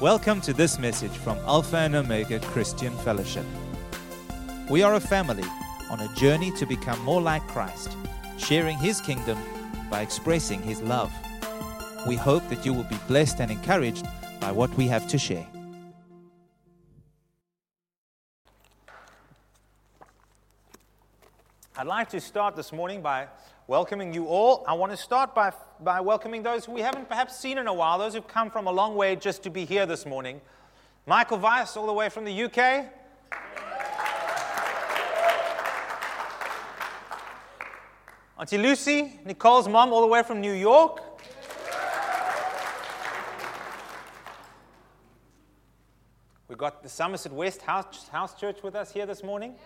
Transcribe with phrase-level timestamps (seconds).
[0.00, 3.46] Welcome to this message from Alpha and Omega Christian Fellowship.
[4.68, 5.48] We are a family
[5.90, 7.96] on a journey to become more like Christ,
[8.36, 9.38] sharing His kingdom
[9.88, 11.10] by expressing His love.
[12.06, 14.06] We hope that you will be blessed and encouraged
[14.38, 15.46] by what we have to share.
[21.78, 23.26] I'd like to start this morning by
[23.66, 24.64] welcoming you all.
[24.66, 27.74] I want to start by, by welcoming those who we haven't perhaps seen in a
[27.74, 30.40] while, those who've come from a long way just to be here this morning.
[31.04, 32.86] Michael Weiss, all the way from the UK.
[38.38, 41.02] Auntie Lucy, Nicole's mom, all the way from New York.
[46.48, 49.56] We've got the Somerset West House, House Church with us here this morning.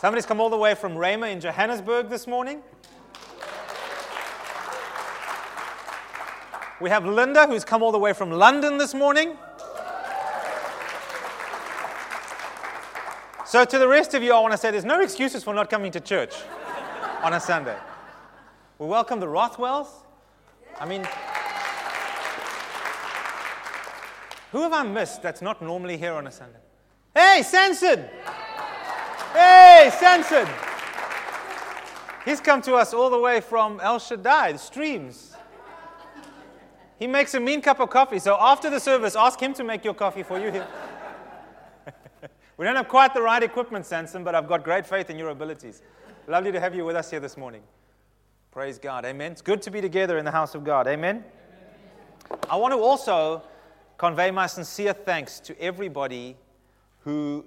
[0.00, 2.62] Somebody's come all the way from Rhema in Johannesburg this morning.
[6.80, 9.36] We have Linda, who's come all the way from London this morning.
[13.44, 15.68] So, to the rest of you, I want to say there's no excuses for not
[15.68, 16.34] coming to church
[17.22, 17.76] on a Sunday.
[18.78, 19.88] We welcome the Rothwells.
[20.80, 21.06] I mean,
[24.50, 26.60] who have I missed that's not normally here on a Sunday?
[27.14, 28.06] Hey, Samson!
[29.32, 30.48] Hey, Samson!
[32.24, 35.34] He's come to us all the way from El Shaddai, the streams.
[36.98, 39.84] He makes a mean cup of coffee, so after the service, ask him to make
[39.84, 40.50] your coffee for you
[42.58, 45.30] we don't have quite the right equipment, Samson, but I've got great faith in your
[45.30, 45.80] abilities.
[46.26, 47.62] Lovely to have you with us here this morning.
[48.50, 49.04] Praise God.
[49.04, 49.32] Amen.
[49.32, 50.86] It's good to be together in the house of God.
[50.88, 51.24] Amen.
[52.50, 53.42] I want to also
[53.96, 56.36] convey my sincere thanks to everybody
[57.00, 57.44] who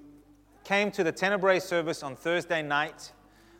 [0.64, 3.11] came to the Tenebrae service on Thursday night,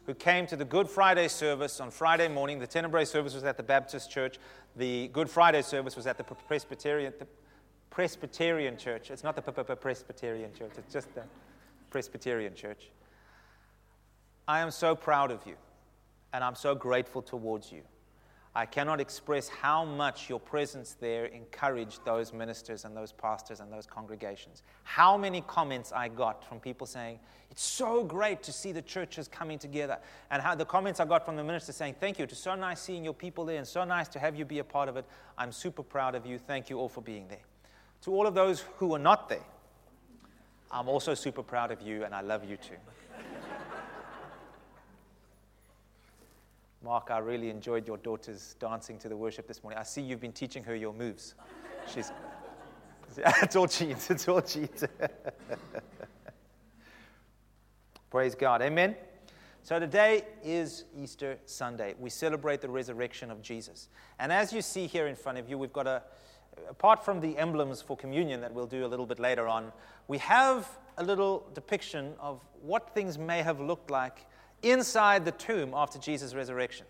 [0.06, 2.60] who came to the Good Friday service on Friday morning.
[2.60, 4.38] The Tenebrae service was at the Baptist Church.
[4.76, 7.28] The Good Friday service was at the Presbyterian, the
[7.90, 9.12] Presbyterian Church.
[9.12, 9.42] It's not the
[9.76, 11.24] Presbyterian Church, it's just the
[11.90, 12.90] Presbyterian Church.
[14.48, 15.56] I am so proud of you,
[16.34, 17.82] and I'm so grateful towards you.
[18.56, 23.74] I cannot express how much your presence there encouraged those ministers and those pastors and
[23.74, 24.62] those congregations.
[24.84, 27.20] How many comments I got from people saying,
[27.50, 29.98] It's so great to see the churches coming together.
[30.30, 32.26] And how the comments I got from the ministers saying, Thank you.
[32.26, 34.64] It's so nice seeing your people there and so nice to have you be a
[34.64, 35.06] part of it.
[35.36, 36.38] I'm super proud of you.
[36.38, 37.44] Thank you all for being there.
[38.04, 39.46] To all of those who were not there,
[40.72, 42.76] I'm also super proud of you and I love you too.
[46.84, 49.80] Mark, I really enjoyed your daughter's dancing to the worship this morning.
[49.80, 51.34] I see you've been teaching her your moves.
[51.88, 52.12] She's,
[53.16, 54.12] it's all cheats.
[54.12, 54.84] It's all cheats.
[58.12, 58.62] Praise God.
[58.62, 58.98] Amen.
[59.62, 61.96] So today is Easter Sunday.
[61.98, 63.88] We celebrate the resurrection of Jesus.
[64.20, 66.04] And as you see here in front of you, we've got a,
[66.70, 69.72] apart from the emblems for communion that we'll do a little bit later on,
[70.10, 70.68] we have
[70.98, 74.26] a little depiction of what things may have looked like
[74.64, 76.86] inside the tomb after Jesus' resurrection.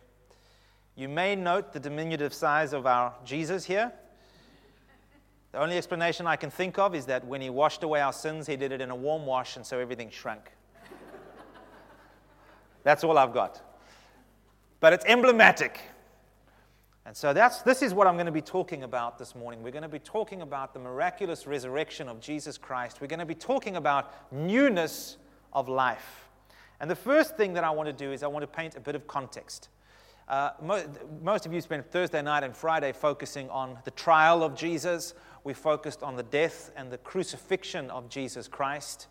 [0.96, 3.92] You may note the diminutive size of our Jesus here.
[5.52, 8.48] The only explanation I can think of is that when he washed away our sins,
[8.48, 10.52] he did it in a warm wash, and so everything shrunk.
[12.84, 13.62] that's all I've got.
[14.80, 15.80] But it's emblematic.
[17.06, 19.62] And so that's, this is what I'm going to be talking about this morning.
[19.62, 23.02] We're going to be talking about the miraculous resurrection of Jesus Christ.
[23.02, 25.18] We're going to be talking about newness
[25.52, 26.30] of life.
[26.84, 28.82] And the first thing that I want to do is I want to paint a
[28.82, 29.70] bit of context.
[30.28, 30.84] Uh, mo-
[31.22, 35.14] most of you spent Thursday night and Friday focusing on the trial of Jesus.
[35.46, 39.08] We focused on the death and the crucifixion of Jesus Christ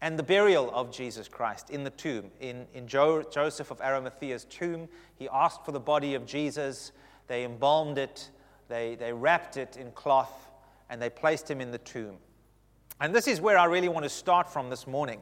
[0.00, 2.30] and the burial of Jesus Christ in the tomb.
[2.40, 6.92] In, in jo- Joseph of Arimathea's tomb, he asked for the body of Jesus.
[7.26, 8.30] They embalmed it,
[8.68, 10.48] they, they wrapped it in cloth,
[10.88, 12.16] and they placed him in the tomb.
[12.98, 15.20] And this is where I really want to start from this morning.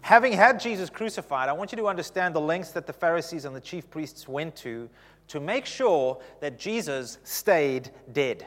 [0.00, 3.54] Having had Jesus crucified, I want you to understand the lengths that the Pharisees and
[3.54, 4.88] the chief priests went to
[5.28, 8.46] to make sure that Jesus stayed dead.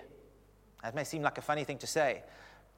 [0.83, 2.23] That may seem like a funny thing to say.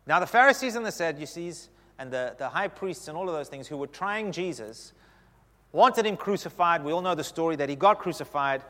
[0.06, 3.48] Now, the Pharisees and the Sadducees and the, the high priests and all of those
[3.48, 4.94] things who were trying Jesus
[5.71, 6.83] wanted him crucified.
[6.83, 8.62] We all know the story that he got crucified,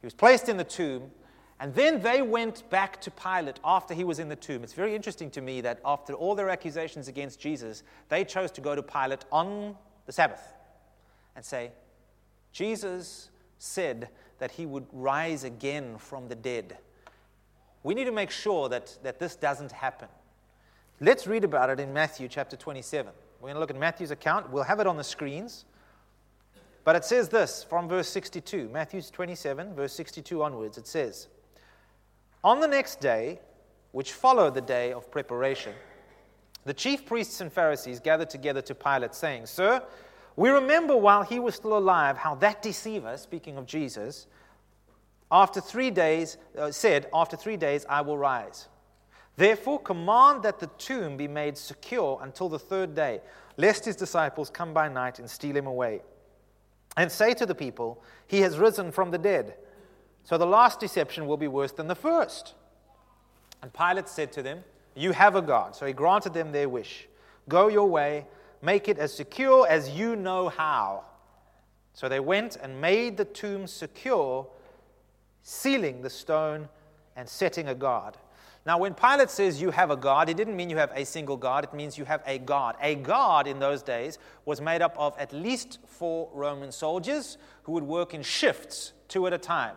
[0.00, 1.10] he was placed in the tomb,
[1.60, 4.62] and then they went back to Pilate after he was in the tomb.
[4.62, 8.60] It's very interesting to me that after all their accusations against Jesus, they chose to
[8.60, 9.76] go to Pilate on
[10.06, 10.42] the Sabbath
[11.34, 11.72] and say,
[12.52, 14.08] Jesus said
[14.38, 16.78] that he would rise again from the dead.
[17.82, 20.08] We need to make sure that, that this doesn't happen.
[21.00, 23.12] Let's read about it in Matthew chapter 27.
[23.40, 24.50] We're going to look at Matthew's account.
[24.50, 25.64] We'll have it on the screens.
[26.84, 30.78] But it says this from verse 62, Matthew 27, verse 62 onwards.
[30.78, 31.28] It says,
[32.44, 33.40] On the next day,
[33.92, 35.74] which followed the day of preparation,
[36.64, 39.82] the chief priests and Pharisees gathered together to Pilate, saying, Sir,
[40.36, 44.26] we remember while he was still alive how that deceiver, speaking of Jesus,
[45.30, 48.68] after three days uh, said, After three days I will rise.
[49.36, 53.20] Therefore, command that the tomb be made secure until the third day,
[53.56, 56.02] lest his disciples come by night and steal him away.
[56.96, 59.54] And say to the people, He has risen from the dead.
[60.28, 62.52] So the last deception will be worse than the first.
[63.62, 64.62] And Pilate said to them,
[64.94, 65.74] You have a God.
[65.74, 67.08] So he granted them their wish.
[67.48, 68.26] Go your way,
[68.60, 71.04] make it as secure as you know how.
[71.94, 74.46] So they went and made the tomb secure,
[75.44, 76.68] sealing the stone
[77.16, 78.18] and setting a guard.
[78.66, 81.38] Now, when Pilate says you have a God, it didn't mean you have a single
[81.38, 82.76] God, it means you have a God.
[82.82, 87.72] A God in those days was made up of at least four Roman soldiers who
[87.72, 89.74] would work in shifts, two at a time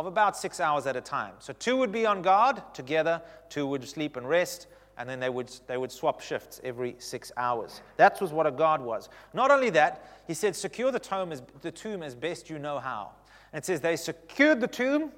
[0.00, 1.34] of about six hours at a time.
[1.40, 3.20] So two would be on guard together,
[3.50, 4.66] two would sleep and rest,
[4.96, 7.82] and then they would, they would swap shifts every six hours.
[7.98, 9.10] That was what a guard was.
[9.34, 12.78] Not only that, he said, secure the tomb as, the tomb as best you know
[12.78, 13.10] how.
[13.52, 15.12] And it says they secured the tomb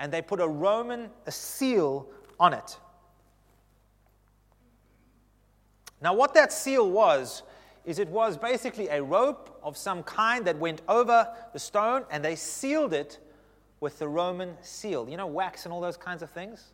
[0.00, 2.08] and they put a Roman a seal
[2.40, 2.76] on it.
[6.02, 7.44] Now, what that seal was,
[7.84, 12.24] is it was basically a rope of some kind that went over the stone and
[12.24, 13.20] they sealed it
[13.84, 15.06] with the Roman seal.
[15.10, 16.72] You know, wax and all those kinds of things?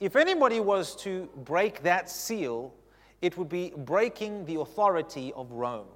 [0.00, 2.72] If anybody was to break that seal,
[3.20, 5.88] it would be breaking the authority of Rome.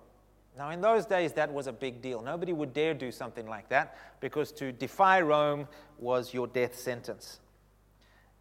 [0.59, 2.21] Now, in those days, that was a big deal.
[2.21, 5.67] Nobody would dare do something like that because to defy Rome
[5.99, 7.41] was your death sentence.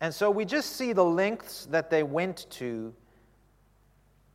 [0.01, 2.94] And so we just see the lengths that they went to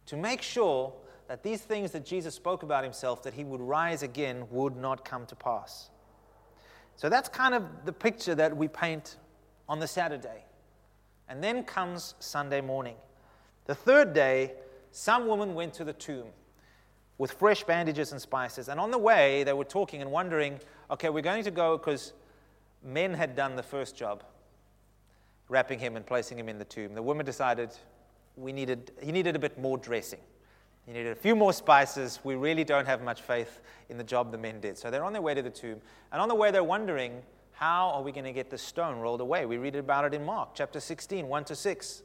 [0.07, 0.95] to make sure
[1.29, 5.05] that these things that Jesus spoke about himself, that he would rise again, would not
[5.05, 5.91] come to pass.
[7.01, 9.17] So that's kind of the picture that we paint
[9.71, 10.45] on the Saturday.
[11.31, 12.97] And then comes Sunday morning.
[13.65, 14.53] The third day,
[14.93, 16.27] some woman went to the tomb
[17.17, 18.69] with fresh bandages and spices.
[18.69, 20.61] And on the way, they were talking and wondering
[20.91, 22.13] okay, we're going to go because
[22.85, 24.23] men had done the first job,
[25.49, 26.93] wrapping him and placing him in the tomb.
[26.93, 27.71] The woman decided
[28.37, 30.21] we needed, he needed a bit more dressing.
[30.91, 32.19] He needed a few more spices.
[32.25, 33.61] We really don't have much faith
[33.91, 34.77] in the job the men did.
[34.77, 35.81] So they're on their way to the tomb.
[36.11, 37.23] And on the way, they're wondering,
[37.53, 39.47] how are we going to get the stone rolled away?
[39.47, 42.03] We read about it in Mark chapter 16, 1 to 6.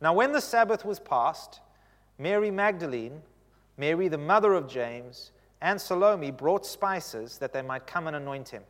[0.00, 1.60] Now, when the Sabbath was past,
[2.18, 3.22] Mary Magdalene,
[3.76, 5.30] Mary the mother of James,
[5.60, 8.64] and Salome brought spices that they might come and anoint him.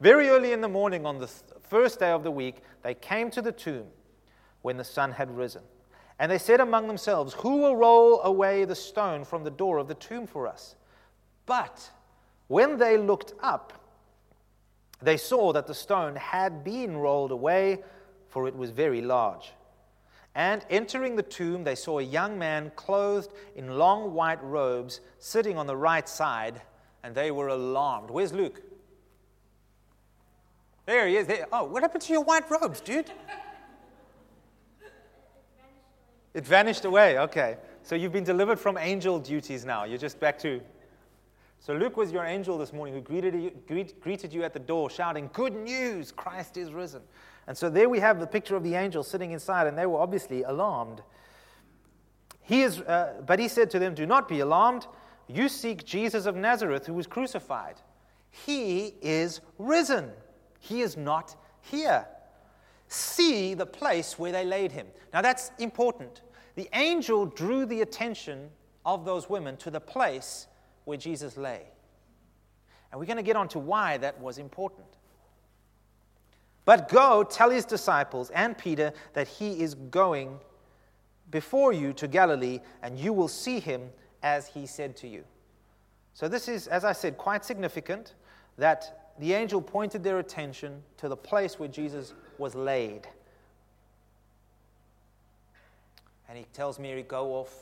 [0.00, 3.32] Very early in the morning on the th- first day of the week, they came
[3.32, 3.88] to the tomb
[4.62, 5.62] when the sun had risen.
[6.18, 9.88] And they said among themselves, Who will roll away the stone from the door of
[9.88, 10.74] the tomb for us?
[11.44, 11.90] But
[12.48, 13.72] when they looked up,
[15.02, 17.82] they saw that the stone had been rolled away,
[18.28, 19.52] for it was very large.
[20.34, 25.56] And entering the tomb, they saw a young man clothed in long white robes sitting
[25.56, 26.60] on the right side,
[27.02, 28.10] and they were alarmed.
[28.10, 28.62] Where's Luke?
[30.86, 31.26] There he is.
[31.26, 31.46] There.
[31.52, 33.10] Oh, what happened to your white robes, dude?
[36.36, 37.18] It vanished away.
[37.18, 37.56] Okay.
[37.82, 39.84] So you've been delivered from angel duties now.
[39.84, 40.60] You're just back to.
[41.60, 44.58] So Luke was your angel this morning who greeted you, greet, greeted you at the
[44.58, 47.00] door shouting, Good news, Christ is risen.
[47.46, 49.98] And so there we have the picture of the angel sitting inside, and they were
[49.98, 51.00] obviously alarmed.
[52.42, 54.86] He is, uh, but he said to them, Do not be alarmed.
[55.28, 57.76] You seek Jesus of Nazareth who was crucified.
[58.28, 60.10] He is risen.
[60.60, 62.06] He is not here.
[62.88, 64.86] See the place where they laid him.
[65.14, 66.20] Now that's important
[66.56, 68.50] the angel drew the attention
[68.84, 70.48] of those women to the place
[70.84, 71.62] where Jesus lay.
[72.90, 74.86] And we're going to get on to why that was important.
[76.64, 80.38] But go tell his disciples and Peter that he is going
[81.30, 83.90] before you to Galilee, and you will see him
[84.22, 85.24] as he said to you.
[86.14, 88.14] So, this is, as I said, quite significant
[88.56, 93.06] that the angel pointed their attention to the place where Jesus was laid.
[96.28, 97.54] And he tells Mary, go off,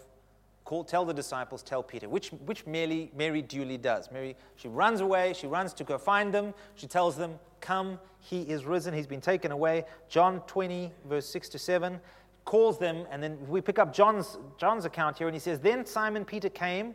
[0.65, 4.11] call, tell the disciples, tell Peter, which, which Mary, Mary duly does.
[4.11, 6.55] Mary, she runs away, she runs to go find them.
[6.75, 9.85] She tells them, come, he is risen, he's been taken away.
[10.09, 12.01] John 20, verse 6 to 7,
[12.45, 15.85] calls them, and then we pick up John's, John's account here, and he says, Then
[15.85, 16.95] Simon Peter came,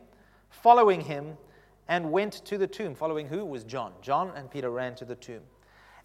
[0.50, 1.38] following him,
[1.88, 2.96] and went to the tomb.
[2.96, 3.94] Following who was John?
[4.02, 5.42] John and Peter ran to the tomb.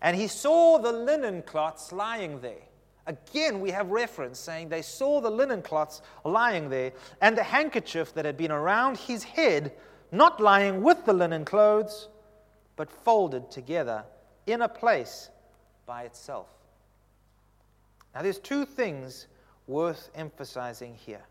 [0.00, 2.62] And he saw the linen cloths lying there
[3.06, 8.14] Again, we have reference saying they saw the linen cloths lying there and the handkerchief
[8.14, 9.72] that had been around his head,
[10.10, 12.08] not lying with the linen clothes,
[12.76, 14.04] but folded together
[14.46, 15.28] in a place
[15.86, 16.48] by itself.
[18.14, 19.26] Now, there's two things
[19.66, 21.24] worth emphasizing here.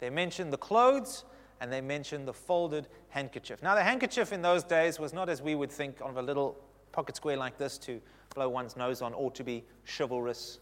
[0.00, 1.24] They mention the clothes
[1.60, 3.62] and they mention the folded handkerchief.
[3.62, 6.56] Now, the handkerchief in those days was not as we would think of a little
[6.92, 8.00] pocket square like this to
[8.34, 10.58] blow one's nose on or to be chivalrous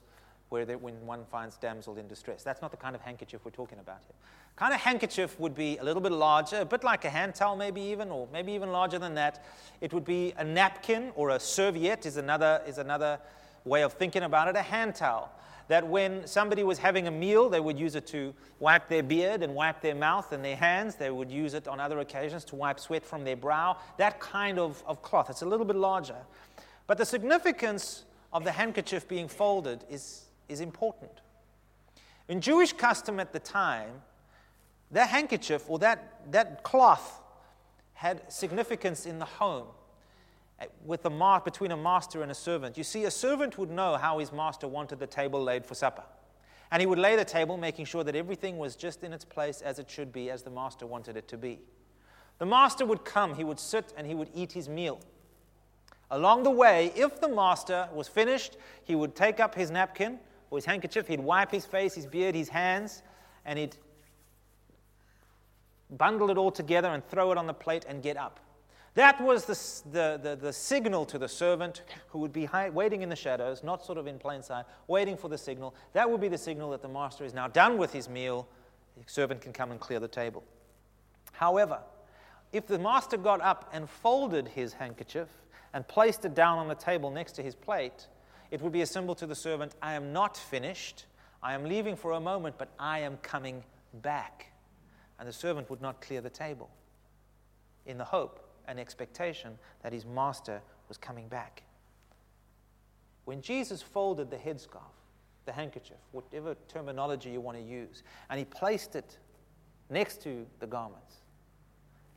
[0.52, 2.42] where they, when one finds damsel in distress.
[2.42, 4.14] That's not the kind of handkerchief we're talking about here.
[4.54, 7.56] Kind of handkerchief would be a little bit larger, a bit like a hand towel,
[7.56, 9.42] maybe even, or maybe even larger than that.
[9.80, 13.18] It would be a napkin or a serviette is another, is another
[13.64, 15.32] way of thinking about it, a hand towel.
[15.68, 19.42] That when somebody was having a meal, they would use it to wipe their beard
[19.42, 20.96] and wipe their mouth and their hands.
[20.96, 23.78] They would use it on other occasions to wipe sweat from their brow.
[23.96, 25.30] That kind of, of cloth.
[25.30, 26.16] It's a little bit larger.
[26.86, 31.12] But the significance of the handkerchief being folded is, is important.
[32.28, 33.90] In Jewish custom at the time,
[34.90, 37.20] that handkerchief or that, that cloth
[37.94, 39.66] had significance in the home
[40.60, 42.76] eh, with the mar- between a master and a servant.
[42.76, 46.04] You see, a servant would know how his master wanted the table laid for supper.
[46.70, 49.60] And he would lay the table, making sure that everything was just in its place
[49.60, 51.60] as it should be, as the master wanted it to be.
[52.38, 55.00] The master would come, he would sit, and he would eat his meal.
[56.12, 60.18] Along the way, if the master was finished, he would take up his napkin
[60.50, 63.02] or his handkerchief, he'd wipe his face, his beard, his hands,
[63.46, 63.76] and he'd
[65.90, 68.40] bundle it all together and throw it on the plate and get up.
[68.94, 73.08] That was the, the, the, the signal to the servant who would be waiting in
[73.08, 75.74] the shadows, not sort of in plain sight, waiting for the signal.
[75.94, 78.46] That would be the signal that the master is now done with his meal.
[78.98, 80.44] The servant can come and clear the table.
[81.32, 81.78] However,
[82.52, 85.28] if the master got up and folded his handkerchief
[85.74, 88.06] and placed it down on the table next to his plate,
[88.50, 91.06] it would be a symbol to the servant I am not finished.
[91.42, 93.64] I am leaving for a moment, but I am coming
[94.02, 94.46] back.
[95.18, 96.70] And the servant would not clear the table
[97.86, 101.62] in the hope and expectation that his master was coming back.
[103.24, 104.82] When Jesus folded the headscarf,
[105.44, 109.18] the handkerchief, whatever terminology you want to use, and he placed it
[109.90, 111.16] next to the garments,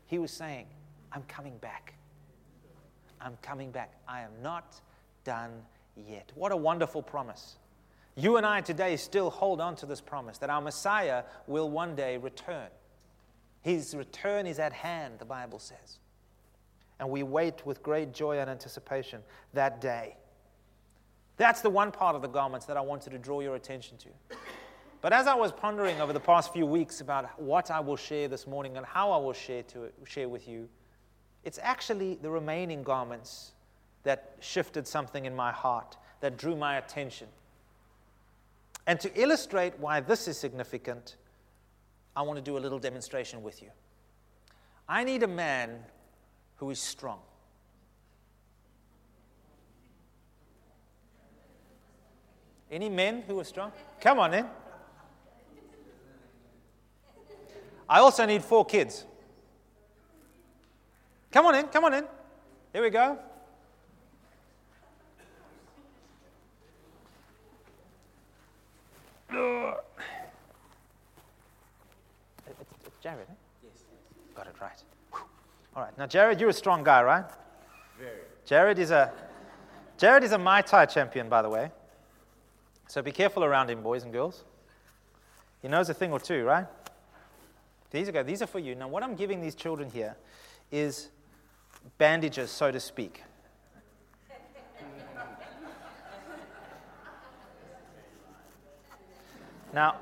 [0.05, 0.67] he was saying,
[1.11, 1.94] I'm coming back.
[3.25, 3.91] I'm coming back.
[4.07, 4.79] I am not
[5.23, 5.49] done
[5.97, 6.31] yet.
[6.35, 7.57] What a wonderful promise.
[8.15, 11.95] You and I today still hold on to this promise that our Messiah will one
[11.95, 12.67] day return.
[13.63, 15.97] His return is at hand, the Bible says.
[16.99, 19.21] And we wait with great joy and anticipation
[19.53, 20.15] that day.
[21.37, 24.37] That's the one part of the garments that I wanted to draw your attention to.
[25.01, 28.27] But as I was pondering over the past few weeks about what I will share
[28.27, 30.69] this morning and how I will share, to, share with you,
[31.45, 33.51] it's actually the remaining garments
[34.03, 37.27] that shifted something in my heart, that drew my attention.
[38.87, 41.15] And to illustrate why this is significant,
[42.15, 43.69] I want to do a little demonstration with you.
[44.89, 45.79] I need a man
[46.57, 47.19] who is strong.
[52.71, 53.71] Any men who are strong?
[54.01, 54.45] Come on in.
[57.87, 59.05] I also need four kids.
[61.35, 62.05] Come on in, come on in.
[62.71, 63.19] Here we go.
[72.47, 73.33] It's, it's Jared, eh?
[73.61, 73.83] Yes.
[74.33, 74.81] Got it right.
[75.11, 75.23] Whew.
[75.75, 75.97] All right.
[75.97, 77.25] Now, Jared, you're a strong guy, right?
[77.99, 78.11] Very.
[78.45, 79.11] Jared is a
[79.97, 81.69] Jared is a Muay Thai champion, by the way.
[82.87, 84.45] So be careful around him, boys and girls.
[85.61, 86.67] He knows a thing or two, right?
[87.91, 88.73] These are, these are for you.
[88.73, 90.15] Now, what I'm giving these children here
[90.71, 91.09] is
[91.97, 93.23] bandages, so to speak.
[99.73, 99.95] Now,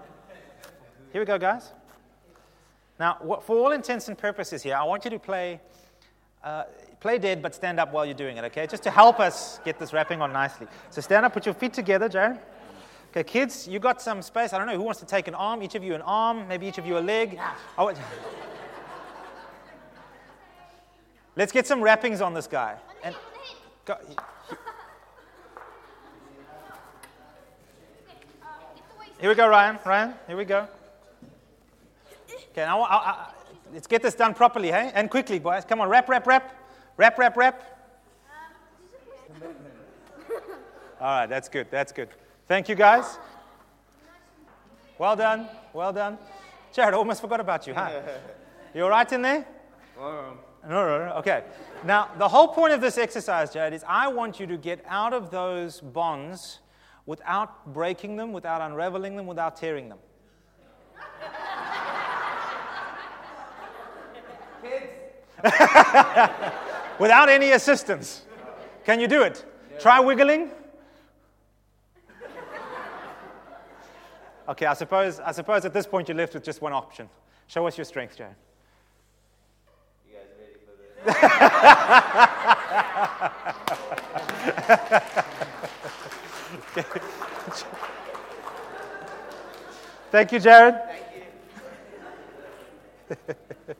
[1.11, 1.71] here we go, guys.
[2.99, 5.59] Now, what, for all intents and purposes here, I want you to play,
[6.43, 6.65] uh,
[6.99, 8.67] play dead, but stand up while you're doing it, okay?
[8.67, 10.67] Just to help us get this wrapping on nicely.
[10.91, 12.37] So stand up, put your feet together, Jared.
[13.09, 14.53] Okay, kids, you got some space.
[14.53, 15.61] I don't know who wants to take an arm.
[15.63, 17.39] Each of you an arm, maybe each of you a leg.
[21.35, 22.77] Let's get some wrappings on this guy.
[23.03, 23.15] And
[23.85, 23.97] go,
[29.19, 29.79] Here we go, Ryan.
[29.85, 30.67] Ryan, here we go.
[32.51, 33.29] Okay, now I, I,
[33.73, 34.91] let's get this done properly, hey?
[34.93, 35.63] And quickly, boys.
[35.63, 36.53] Come on, wrap, wrap, wrap.
[36.97, 37.63] Wrap, wrap, wrap.
[40.99, 41.67] All right, that's good.
[41.71, 42.09] That's good.
[42.49, 43.17] Thank you, guys.
[44.97, 45.47] Well done.
[45.71, 46.17] Well done.
[46.73, 48.01] Jared, I almost forgot about you, huh?
[48.75, 49.45] You all right in there?
[50.01, 51.13] Um, No, no, no.
[51.15, 51.43] Okay.
[51.83, 55.13] Now, the whole point of this exercise, Jared, is I want you to get out
[55.13, 56.59] of those bonds
[57.05, 59.99] without breaking them, without unraveling them, without tearing them.
[64.61, 64.85] Kids.
[66.99, 68.23] without any assistance.
[68.85, 69.45] Can you do it?
[69.71, 69.79] Yeah.
[69.79, 70.51] Try wiggling.
[74.47, 77.09] Okay, I suppose, I suppose at this point you're left with just one option.
[77.47, 78.35] Show us your strength, Jared.
[80.05, 80.92] You guys ready for this?
[90.11, 90.75] Thank you, Jared.
[93.09, 93.19] Thank
[93.67, 93.75] you.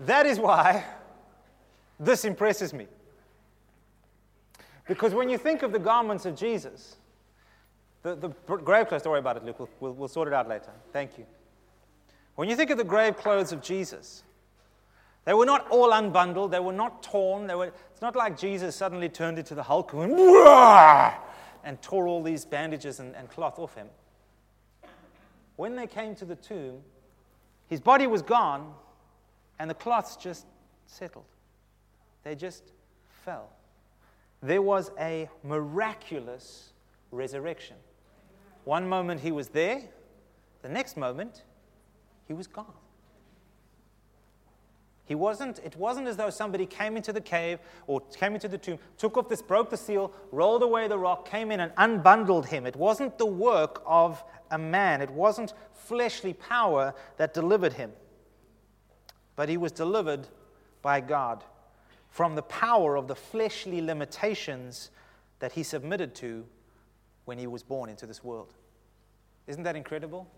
[0.00, 0.84] That is why
[2.00, 2.86] this impresses me.
[4.86, 6.96] Because when you think of the garments of Jesus,
[8.02, 10.48] the, the grave clothes, don't worry about it, Luke, we'll, we'll, we'll sort it out
[10.48, 10.70] later.
[10.92, 11.24] Thank you.
[12.36, 14.24] When you think of the grave clothes of Jesus,
[15.24, 17.46] they were not all unbundled, they were not torn.
[17.46, 21.14] They were, it's not like Jesus suddenly turned into the Hulk and, went,
[21.64, 23.88] and tore all these bandages and, and cloth off him.
[25.56, 26.80] When they came to the tomb,
[27.68, 28.74] his body was gone,
[29.58, 30.46] and the cloths just
[30.86, 31.24] settled.
[32.24, 32.72] They just
[33.24, 33.48] fell.
[34.42, 36.72] There was a miraculous
[37.10, 37.76] resurrection.
[38.64, 39.80] One moment he was there,
[40.62, 41.44] the next moment
[42.26, 42.72] he was gone.
[45.06, 48.56] He wasn't, it wasn't as though somebody came into the cave or came into the
[48.56, 52.46] tomb, took off this, broke the seal, rolled away the rock, came in and unbundled
[52.46, 52.64] him.
[52.64, 57.92] It wasn't the work of a man, it wasn't fleshly power that delivered him
[59.36, 60.28] but he was delivered
[60.82, 61.44] by God
[62.08, 64.90] from the power of the fleshly limitations
[65.40, 66.46] that he submitted to
[67.24, 68.54] when he was born into this world.
[69.46, 70.28] Isn't that incredible?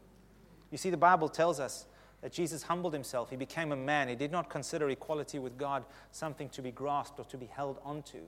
[0.77, 1.87] You see, the Bible tells us
[2.21, 3.31] that Jesus humbled himself.
[3.31, 4.09] He became a man.
[4.11, 7.79] He did not consider equality with God something to be grasped or to be held
[7.83, 8.19] onto.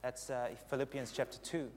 [0.00, 1.68] That's uh, Philippians chapter 2.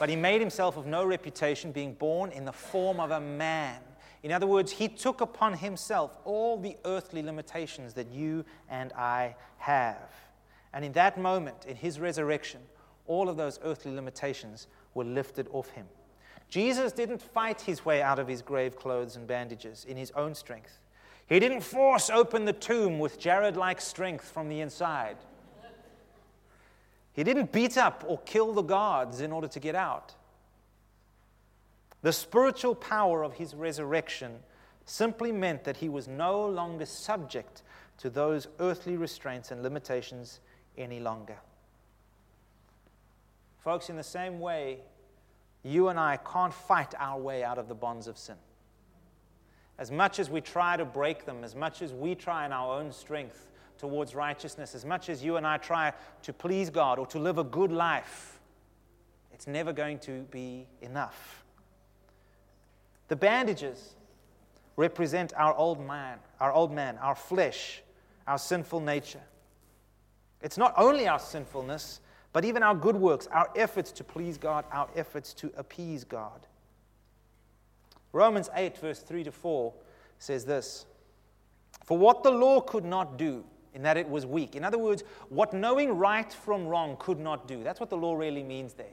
[0.00, 3.80] But he made himself of no reputation, being born in the form of a man.
[4.24, 9.36] In other words, he took upon himself all the earthly limitations that you and I
[9.58, 10.10] have.
[10.72, 12.62] And in that moment, in his resurrection,
[13.06, 15.86] all of those earthly limitations were lifted off him.
[16.50, 20.34] Jesus didn't fight his way out of his grave clothes and bandages in his own
[20.34, 20.80] strength.
[21.28, 25.16] He didn't force open the tomb with Jared like strength from the inside.
[27.12, 30.14] He didn't beat up or kill the guards in order to get out.
[32.02, 34.40] The spiritual power of his resurrection
[34.86, 37.62] simply meant that he was no longer subject
[37.98, 40.40] to those earthly restraints and limitations
[40.76, 41.36] any longer.
[43.58, 44.78] Folks, in the same way,
[45.62, 48.36] you and I can't fight our way out of the bonds of sin.
[49.78, 52.78] As much as we try to break them, as much as we try in our
[52.78, 55.92] own strength towards righteousness, as much as you and I try
[56.22, 58.38] to please God or to live a good life,
[59.32, 61.44] it's never going to be enough.
[63.08, 63.94] The bandages
[64.76, 67.82] represent our old man, our old man, our flesh,
[68.26, 69.22] our sinful nature.
[70.42, 72.00] It's not only our sinfulness,
[72.32, 76.46] but even our good works, our efforts to please God, our efforts to appease God.
[78.12, 79.72] Romans 8, verse 3 to 4
[80.18, 80.86] says this
[81.84, 84.56] For what the law could not do, in that it was weak.
[84.56, 87.62] In other words, what knowing right from wrong could not do.
[87.62, 88.86] That's what the law really means there.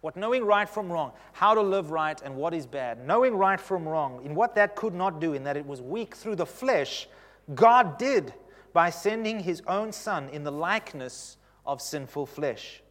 [0.00, 3.60] What knowing right from wrong, how to live right and what is bad, knowing right
[3.60, 6.46] from wrong, in what that could not do, in that it was weak through the
[6.46, 7.08] flesh,
[7.54, 8.34] God did
[8.72, 12.82] by sending his own Son in the likeness of sinful flesh.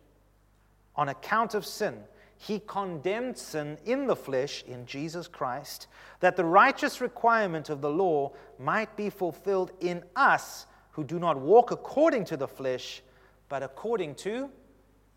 [0.95, 2.03] On account of sin,
[2.37, 5.87] he condemned sin in the flesh in Jesus Christ,
[6.19, 11.39] that the righteous requirement of the law might be fulfilled in us who do not
[11.39, 13.01] walk according to the flesh,
[13.49, 14.49] but according to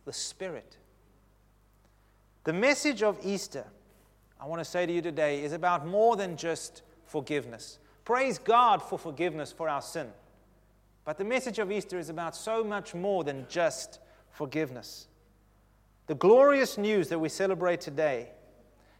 [0.04, 0.76] the Spirit.
[2.44, 3.64] The message of Easter,
[4.40, 7.78] I want to say to you today, is about more than just forgiveness.
[8.04, 10.08] Praise God for forgiveness for our sin.
[11.08, 13.98] But the message of Easter is about so much more than just
[14.30, 15.06] forgiveness.
[16.06, 18.28] The glorious news that we celebrate today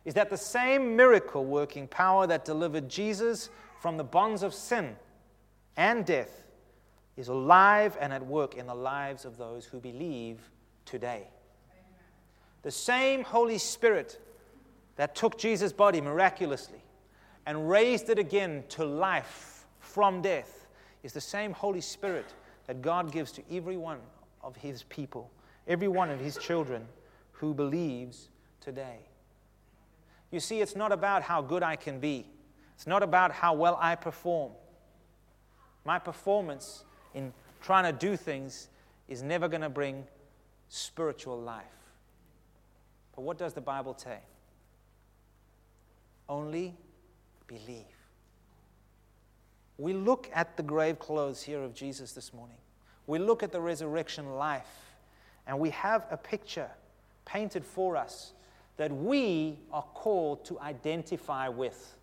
[0.07, 4.97] is that the same miracle working power that delivered Jesus from the bonds of sin
[5.77, 6.47] and death
[7.18, 10.38] is alive and at work in the lives of those who believe
[10.87, 11.29] today.
[12.62, 14.18] The same Holy Spirit
[14.97, 16.81] that took Jesus' body miraculously
[17.44, 20.58] and raised it again to life from death
[21.09, 22.35] is the same Holy Spirit
[22.66, 23.97] that God gives to every one
[24.42, 25.31] of His people,
[25.66, 26.87] every one of His children
[27.33, 28.29] who believes
[28.61, 28.99] today.
[30.31, 32.27] You see, it's not about how good I can be,
[32.75, 34.53] it's not about how well I perform.
[35.87, 38.68] My performance in trying to do things
[39.09, 40.05] is never going to bring
[40.68, 41.64] spiritual life.
[43.16, 44.18] But what does the Bible say?
[46.29, 46.77] Only
[47.47, 47.97] believe.
[49.79, 52.57] We look at the grave clothes here of Jesus this morning.
[53.07, 54.97] We look at the resurrection life,
[55.47, 56.69] and we have a picture
[57.25, 58.33] painted for us
[58.77, 61.97] that we are called to identify with.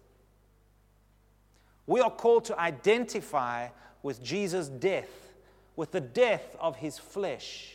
[1.85, 3.67] We are called to identify
[4.01, 5.33] with Jesus' death,
[5.75, 7.73] with the death of his flesh,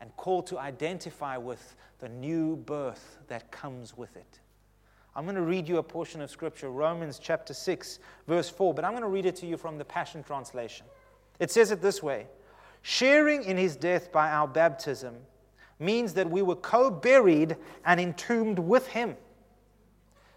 [0.00, 4.40] and called to identify with the new birth that comes with it.
[5.16, 8.84] I'm going to read you a portion of scripture, Romans chapter 6, verse 4, but
[8.84, 10.86] I'm going to read it to you from the Passion Translation.
[11.38, 12.26] It says it this way
[12.82, 15.14] Sharing in his death by our baptism
[15.78, 19.16] means that we were co buried and entombed with him.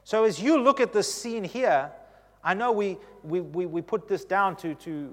[0.04, 1.92] So as you look at this scene here,
[2.44, 5.10] I know we, we, we, we put this down to, to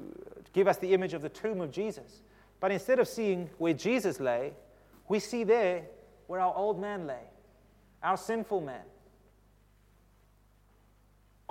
[0.53, 2.23] give us the image of the tomb of Jesus.
[2.61, 4.53] But instead of seeing where Jesus lay,
[5.09, 5.83] we see there
[6.27, 7.25] where our old man lay,
[8.03, 8.83] our sinful man.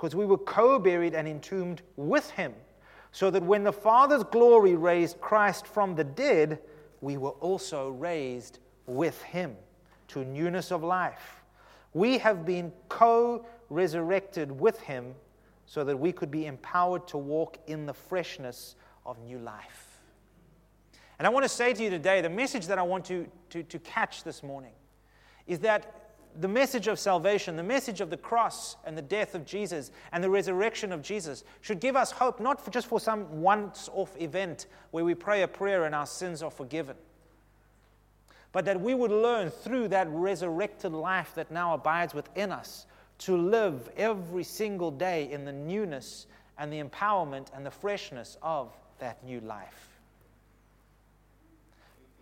[0.04, 2.52] Because we were co buried and entombed with him,
[3.10, 6.58] so that when the Father's glory raised Christ from the dead,
[7.00, 9.56] we were also raised with him
[10.08, 11.42] to newness of life.
[11.94, 15.14] We have been co resurrected with him
[15.64, 20.00] so that we could be empowered to walk in the freshness of new life.
[21.18, 23.62] And I want to say to you today the message that I want to, to,
[23.62, 24.74] to catch this morning
[25.46, 26.03] is that
[26.40, 30.22] the message of salvation, the message of the cross and the death of Jesus and
[30.22, 34.16] the resurrection of Jesus should give us hope, not for just for some once off
[34.20, 36.96] event where we pray a prayer and our sins are forgiven,
[38.52, 42.86] but that we would learn through that resurrected life that now abides within us
[43.18, 46.26] to live every single day in the newness
[46.58, 50.00] and the empowerment and the freshness of that new life.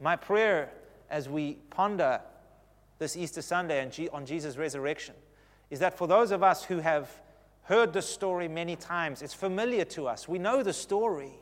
[0.01, 0.71] My prayer
[1.11, 2.21] as we ponder
[3.03, 5.17] this Easter Sunday on Jesus' resurrection
[5.71, 7.11] is that for those of us who have
[7.65, 11.33] heard the story many times, it's familiar to us, we know the story,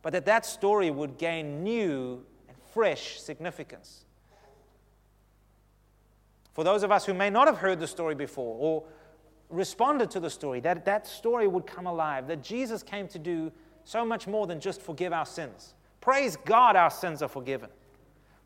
[0.00, 4.06] but that that story would gain new and fresh significance.
[6.54, 8.84] For those of us who may not have heard the story before or
[9.50, 13.52] responded to the story, that that story would come alive, that Jesus came to do
[13.84, 15.74] so much more than just forgive our sins.
[16.00, 17.68] Praise God, our sins are forgiven.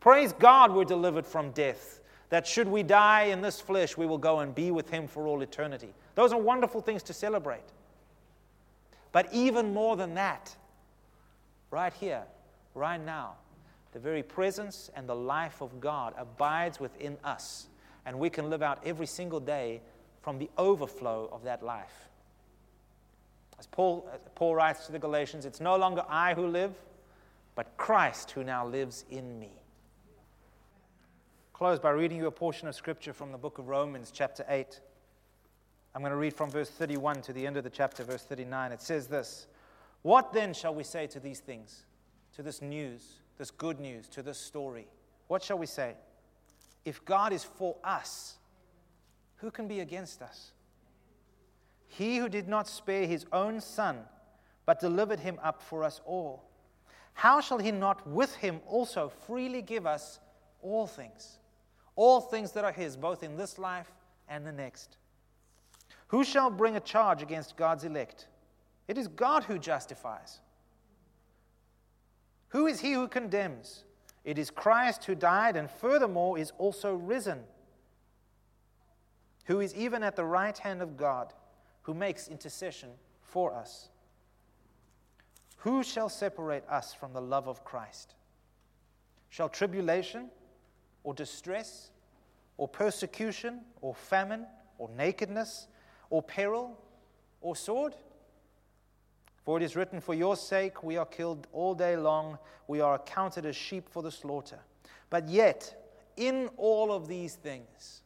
[0.00, 2.00] Praise God, we're delivered from death.
[2.28, 5.26] That should we die in this flesh, we will go and be with Him for
[5.26, 5.94] all eternity.
[6.14, 7.60] Those are wonderful things to celebrate.
[9.12, 10.54] But even more than that,
[11.70, 12.22] right here,
[12.74, 13.34] right now,
[13.92, 17.68] the very presence and the life of God abides within us
[18.06, 19.80] and we can live out every single day
[20.22, 22.08] from the overflow of that life.
[23.58, 26.72] As Paul, Paul writes to the Galatians, it's no longer I who live,
[27.54, 29.50] but Christ who now lives in me.
[31.56, 34.78] Close by reading you a portion of scripture from the book of Romans, chapter 8.
[35.94, 38.72] I'm going to read from verse 31 to the end of the chapter, verse 39.
[38.72, 39.46] It says this
[40.02, 41.86] What then shall we say to these things,
[42.34, 44.86] to this news, this good news, to this story?
[45.28, 45.94] What shall we say?
[46.84, 48.34] If God is for us,
[49.36, 50.52] who can be against us?
[51.88, 54.00] He who did not spare his own son,
[54.66, 56.44] but delivered him up for us all,
[57.14, 60.20] how shall he not with him also freely give us
[60.60, 61.38] all things?
[61.96, 63.90] All things that are his, both in this life
[64.28, 64.96] and the next.
[66.08, 68.28] Who shall bring a charge against God's elect?
[68.86, 70.38] It is God who justifies.
[72.48, 73.84] Who is he who condemns?
[74.24, 77.40] It is Christ who died and furthermore is also risen,
[79.44, 81.32] who is even at the right hand of God,
[81.82, 82.90] who makes intercession
[83.22, 83.88] for us.
[85.58, 88.14] Who shall separate us from the love of Christ?
[89.28, 90.30] Shall tribulation
[91.06, 91.90] or distress
[92.56, 94.44] or persecution or famine
[94.76, 95.68] or nakedness
[96.10, 96.76] or peril
[97.40, 97.94] or sword?
[99.44, 102.96] For it is written, For your sake we are killed all day long, we are
[102.96, 104.58] accounted as sheep for the slaughter.
[105.08, 105.80] But yet,
[106.16, 108.02] in all of these things,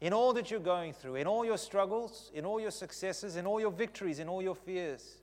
[0.00, 3.46] in all that you're going through, in all your struggles, in all your successes, in
[3.46, 5.18] all your victories, in all your fears,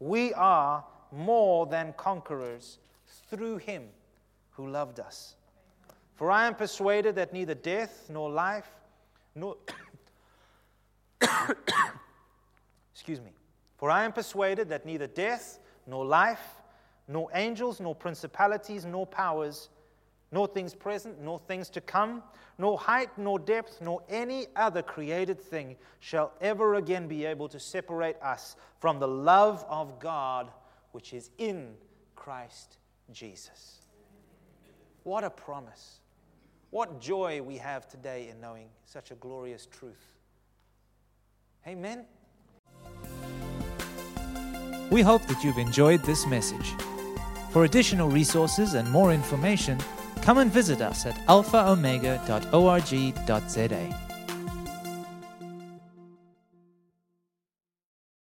[0.00, 2.78] we are more than conquerors
[3.30, 3.84] through him
[4.54, 5.36] who loved us.
[6.14, 8.70] For I am persuaded that neither death nor life,
[9.34, 9.56] nor
[12.94, 13.32] excuse me,
[13.76, 16.62] for I am persuaded that neither death, nor life,
[17.08, 19.68] nor angels, nor principalities, nor powers,
[20.32, 22.22] nor things present, nor things to come,
[22.58, 27.60] nor height, nor depth, nor any other created thing shall ever again be able to
[27.60, 30.50] separate us from the love of God
[30.92, 31.74] which is in
[32.14, 32.78] Christ
[33.12, 33.83] Jesus.
[35.04, 36.00] What a promise.
[36.70, 40.12] What joy we have today in knowing such a glorious truth.
[41.66, 42.04] Amen.
[44.90, 46.74] We hope that you've enjoyed this message.
[47.52, 49.78] For additional resources and more information,
[50.22, 54.03] come and visit us at alphaomega.org.za.